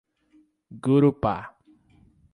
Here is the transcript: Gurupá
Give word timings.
Gurupá 0.83 1.35